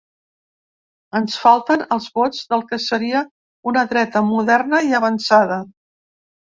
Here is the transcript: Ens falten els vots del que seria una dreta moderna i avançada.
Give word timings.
Ens 1.19 1.35
falten 1.41 1.83
els 1.97 2.09
vots 2.21 2.41
del 2.55 2.65
que 2.73 2.81
seria 2.89 3.23
una 3.75 3.87
dreta 3.95 4.27
moderna 4.35 4.85
i 4.93 5.01
avançada. 5.03 5.63